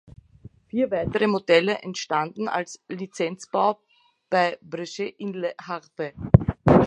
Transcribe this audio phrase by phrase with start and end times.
[0.65, 3.79] Vier weitere Modelle entstanden als Lizenzbau
[4.31, 6.13] bei Breguet in Le Havre.